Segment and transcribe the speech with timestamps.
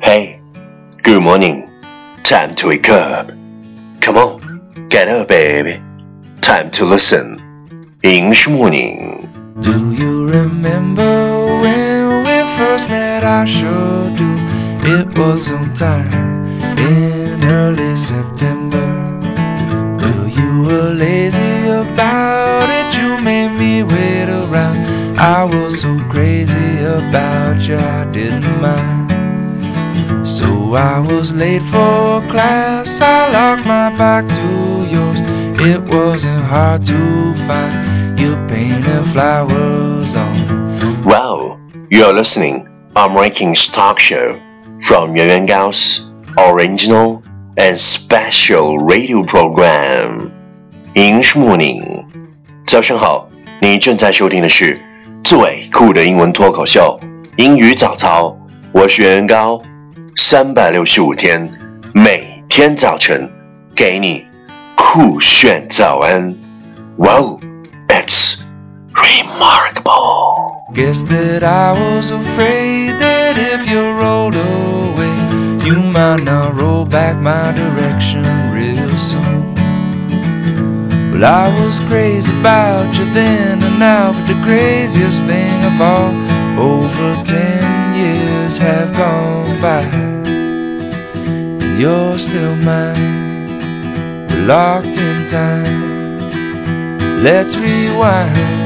[0.00, 0.40] Hey,
[1.02, 1.68] good morning.
[2.22, 3.28] Time to wake up.
[4.00, 5.82] Come on, get up, baby.
[6.40, 7.42] Time to listen.
[8.04, 9.28] English morning.
[9.60, 13.24] Do you remember when we first met?
[13.24, 14.30] I sure do.
[14.86, 16.46] It was sometime
[16.78, 18.86] in early September.
[20.00, 24.78] Well, you were lazy about it, you made me wait around.
[25.18, 29.01] I was so crazy about you, I didn't mind.
[30.23, 35.21] So I was late for class, I locked my back to yours.
[35.59, 41.05] It wasn't hard to find, you painted flowers on it.
[41.05, 41.59] Wow,
[41.89, 44.39] you're listening American's talk show
[44.81, 47.23] from Yuan Yuan Gao's original
[47.57, 50.31] and special radio program.
[50.93, 52.05] English morning.
[52.65, 53.29] 早上好，
[53.61, 54.79] 你正在收听的是
[55.23, 56.99] 最酷的英文脱口秀——
[57.37, 58.35] 英语早操。
[58.73, 59.61] 我是袁高，
[60.15, 61.51] 三百六十五天，
[61.93, 63.29] 每天早晨
[63.75, 64.25] 给你
[64.75, 66.35] 酷炫早安。
[66.97, 67.39] Wow,
[67.87, 68.35] it's
[68.93, 70.63] remarkable.
[70.73, 77.15] Guess that I was afraid that if you rolled away, you might not roll back
[77.21, 79.53] my direction real soon.
[81.11, 86.13] Well, I was crazy about you then and now, but the craziest thing of all,
[86.59, 89.82] over ten years have gone by.
[89.82, 95.92] And you're still mine, we're locked in time.
[97.22, 98.62] Let's rewind.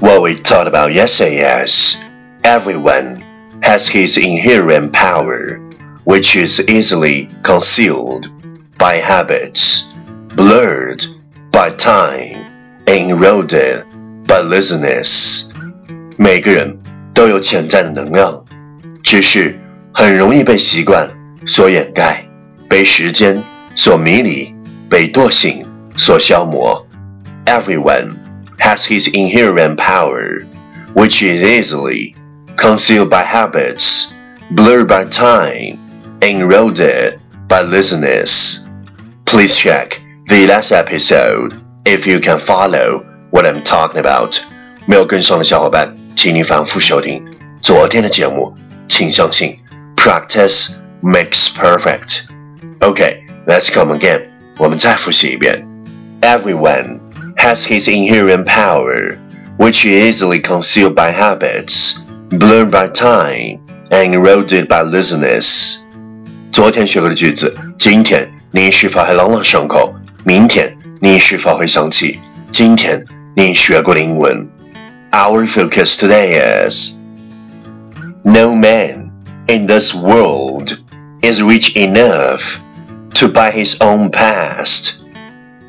[0.00, 1.96] What we talked about yesterday is
[2.42, 3.20] everyone
[3.62, 5.58] has his inherent power,
[6.04, 8.28] which is easily concealed
[8.78, 9.88] by habits,
[10.34, 11.04] blurred
[11.52, 12.36] by time,
[12.86, 13.84] and eroded
[14.26, 15.49] by laziness.
[16.19, 16.77] 每个人
[17.13, 18.43] 都有潜在的能量，
[19.03, 19.59] 只是
[19.93, 21.09] 很容易被习惯
[21.45, 22.25] 所掩盖，
[22.67, 23.41] 被时间
[23.75, 24.53] 所迷离，
[24.89, 25.65] 被惰性
[25.97, 26.85] 所消磨。
[27.45, 28.15] Everyone
[28.59, 30.45] has his inherent power,
[30.95, 32.15] which is easily
[32.57, 34.07] concealed by habits,
[34.55, 35.77] blurred by time,
[36.21, 38.65] and eroded by laziness.
[39.25, 44.39] Please check the last episode if you can follow what I'm talking about.
[44.87, 47.23] 没有跟上的小伙伴， 请你反复收听
[47.61, 48.53] 昨天的节目。
[48.87, 49.57] 请相信，
[49.95, 50.69] practice
[51.01, 52.21] makes perfect.
[52.79, 54.21] Okay, let's come again.
[54.57, 55.65] 我们再复习一遍。
[56.21, 56.99] Everyone
[57.37, 59.17] has his inherent power,
[59.57, 61.95] which is easily concealed by habits,
[62.29, 65.77] blurred by time, and eroded by laziness.
[66.51, 69.93] 昨天学过的句子，今天你是否还朗朗上口？
[70.23, 72.19] 明天你是否会想起
[72.51, 73.03] 今天
[73.35, 74.47] 你学过的英文
[75.12, 76.96] ？Our focus today is
[78.24, 79.10] No man
[79.48, 80.84] in this world
[81.22, 82.60] is rich enough
[83.14, 85.02] to buy his own past,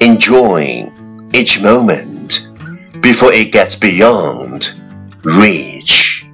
[0.00, 2.48] enjoying each moment
[3.00, 4.80] before it gets beyond
[5.24, 6.26] reach.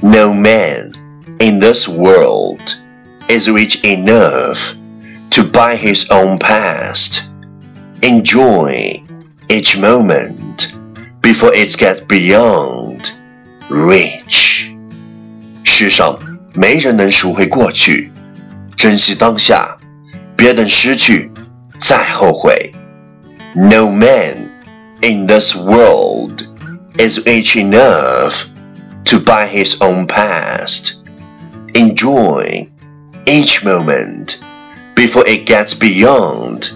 [0.00, 0.92] No man
[1.40, 2.80] in this world
[3.28, 4.74] is rich enough
[5.30, 7.28] to buy his own past,
[8.02, 10.43] enjoying each moment
[11.23, 13.11] before it gets beyond
[13.69, 14.73] reach.
[15.63, 16.17] 世上
[16.53, 18.11] 没人能赎回过去，
[18.75, 19.77] 珍惜当下，
[20.35, 21.31] 别等失去
[21.79, 22.71] 再后悔。
[23.55, 24.49] No man
[25.01, 26.43] in this world
[26.97, 28.45] is rich enough
[29.05, 31.03] to buy his own past,
[31.73, 32.67] enjoy
[33.25, 34.37] each moment
[34.95, 36.71] before it gets beyond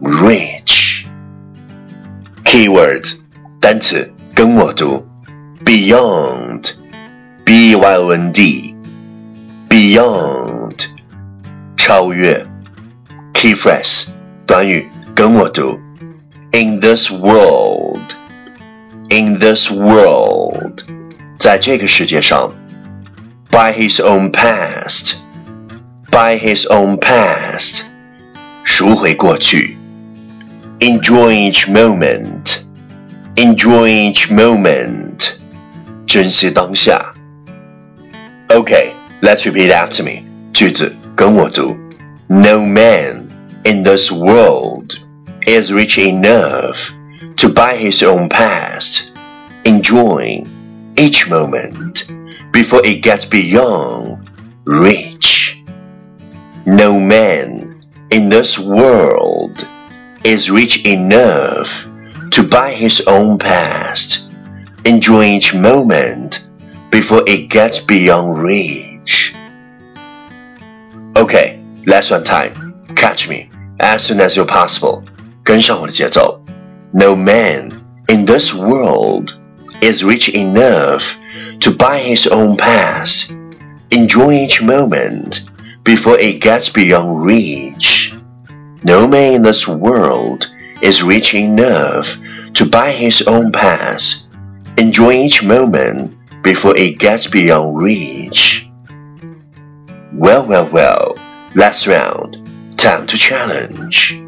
[0.00, 1.06] reach.
[2.44, 3.20] Keywords
[3.59, 5.03] 单词跟我读
[5.65, 10.75] ，beyond，b y o n d，beyond，
[11.75, 12.45] 超越。
[13.33, 14.09] Key phrase,
[14.45, 15.79] 短语跟我读
[16.51, 20.83] ，In this world，in this world，
[21.39, 22.53] 在这个世界上
[23.51, 27.81] ，buy his own past，buy his own past，
[28.63, 29.77] 赎回过去
[30.79, 32.66] ，enjoy each moment。
[33.36, 35.32] enjoy each moment
[36.06, 37.14] 珍惜当下。
[38.48, 38.92] Okay,
[39.22, 40.24] let's repeat after me.
[40.52, 41.76] 句子跟我读。
[42.28, 43.28] No man
[43.64, 44.98] in this world
[45.46, 46.92] is rich enough
[47.36, 49.12] to buy his own past,
[49.64, 50.46] enjoying
[50.96, 52.06] each moment
[52.52, 54.30] before it gets beyond
[54.64, 55.62] reach.
[56.66, 59.66] No man in this world
[60.24, 61.86] is rich enough
[62.30, 64.30] to buy his own past,
[64.84, 66.48] enjoying each moment
[66.90, 69.34] before it gets beyond reach.
[71.16, 72.84] Okay, last one time.
[72.94, 75.02] Catch me as soon as you're possible.
[75.42, 76.40] 跟上我的节奏。
[76.92, 77.70] No man
[78.08, 79.32] in this world
[79.80, 81.16] is rich enough
[81.60, 83.30] to buy his own pass.
[83.90, 85.40] Enjoy each moment
[85.84, 88.14] before it gets beyond reach.
[88.84, 90.46] No man in this world
[90.80, 92.16] is rich enough
[92.54, 94.26] to buy his own pass.
[94.76, 98.66] Enjoy each moment before it gets beyond reach.
[100.12, 101.16] Well, well, well.
[101.54, 102.38] Last round.
[102.76, 104.18] Time to challenge.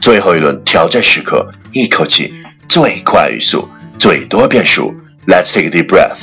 [0.00, 2.32] 最后一轮挑战时刻，一口气
[2.68, 3.68] 最快语速，
[3.98, 4.94] 最多变数。
[5.26, 6.20] Let's take a deep breath.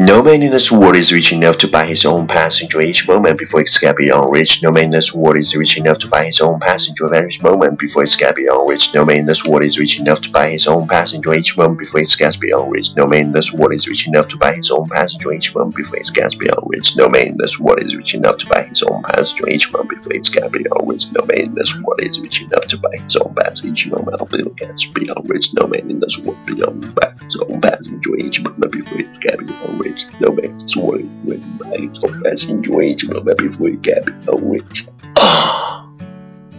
[0.00, 3.08] No man in this world is rich enough to buy his own pass, enjoy each
[3.08, 4.62] moment before it's get beyond reach.
[4.62, 7.42] No man in this world is rich enough to buy his own pass, enjoy each
[7.42, 8.94] moment before it's get beyond reach.
[8.94, 11.56] No man in this world is rich enough to buy his own pass, enjoy each
[11.56, 12.94] moment before it gets beyond reach.
[12.94, 15.52] No man in this world is rich enough to buy his own pass, enjoy each
[15.52, 16.94] moment before it gets beyond reach.
[16.94, 19.72] No man in this world is rich enough to buy his own pass, enjoy each
[19.72, 21.10] moment before it gets beyond reach.
[21.10, 24.18] No man in this world is rich enough to buy his own pass, each moment
[24.20, 25.54] before it gets beyond reach.
[25.54, 29.20] No man in this world beyond buy his own pass, enjoy each moment before it
[29.20, 29.87] gets beyond reach.
[30.18, 35.84] No man 做了一位买头发型 enjoy 这个 baby for gap awake 啊！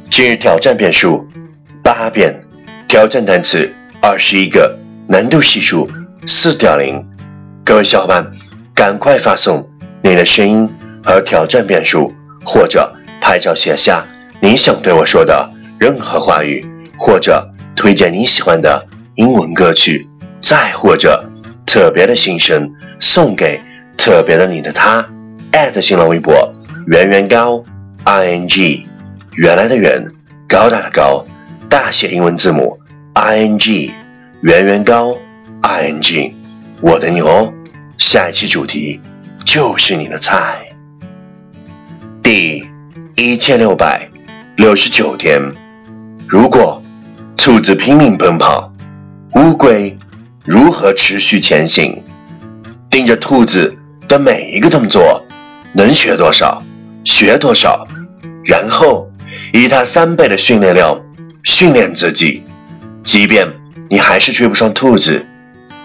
[0.10, 1.28] 今日挑战遍数
[1.84, 2.44] 八遍，
[2.88, 4.78] 挑战单词二十一个，
[5.08, 5.90] 难度系数
[6.26, 7.06] 四点零。
[7.64, 8.32] 各位小伙伴，
[8.74, 9.68] 赶快发送
[10.02, 10.70] 你的声音
[11.04, 12.12] 和挑战遍数，
[12.44, 12.92] 或者
[13.22, 14.06] 拍照写下
[14.42, 16.66] 你想对我说的任何话语，
[16.98, 18.86] 或者推荐你喜欢的
[19.16, 20.08] 英文歌曲，
[20.42, 21.24] 再或者
[21.72, 22.68] 特别的心声
[23.00, 23.62] 送给。
[23.96, 25.06] 特别的你的他，@
[25.82, 26.34] 新浪微博
[26.88, 27.62] 圆圆高
[28.06, 28.88] i n g，
[29.36, 30.04] 原来的圆，
[30.48, 31.24] 高大的高，
[31.70, 32.80] 大写英文字母
[33.14, 33.92] i n g，
[34.42, 35.16] 圆圆高
[35.62, 36.34] i n g，
[36.80, 37.54] 我等你哦。
[37.98, 39.00] 下一期主题
[39.46, 40.66] 就是你的菜。
[42.24, 42.66] 第
[43.16, 44.10] 一千六百
[44.56, 45.42] 六十九天，
[46.26, 46.82] 如果
[47.36, 48.72] 兔子拼命奔跑，
[49.36, 49.96] 乌龟
[50.46, 52.04] 如何持续前行？
[52.90, 53.76] 盯着兔子。
[54.10, 55.24] 的每一个动作，
[55.72, 56.64] 能学多少，
[57.06, 57.88] 学多少，
[58.44, 59.08] 然后
[59.54, 61.00] 以它三倍的训练量
[61.44, 62.44] 训练自己，
[63.04, 63.48] 即便
[63.88, 65.24] 你还是追不上兔子，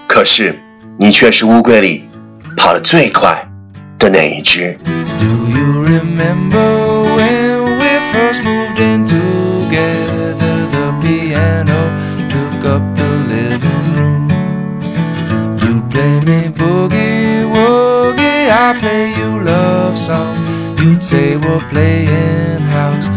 [0.08, 0.58] 可是
[0.98, 2.08] 你却是乌龟里
[2.56, 3.46] 跑得最快
[3.98, 4.78] 的那一只。
[8.16, 8.53] I
[21.14, 23.08] say we're playing house.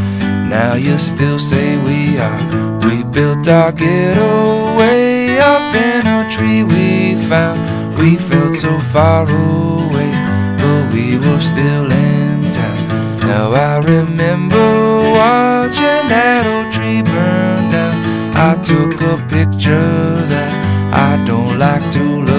[0.55, 2.41] Now you still say we are.
[2.85, 6.85] We built our ghetto way up in a tree we
[7.29, 7.59] found.
[7.99, 10.11] We felt so far away,
[10.61, 12.81] but we were still in town.
[13.31, 14.67] Now I remember
[15.19, 17.95] watching that old tree burn down.
[18.49, 20.53] I took a picture that
[21.09, 22.36] I don't like to look.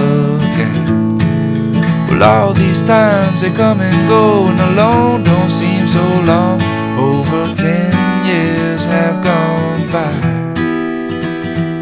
[2.19, 6.61] Well, all these times they come and go, and alone don't seem so long.
[6.99, 7.93] Over ten
[8.27, 10.11] years have gone by.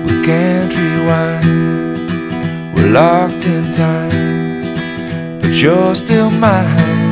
[0.04, 7.05] We can't rewind, we're locked in time, but you're still mine.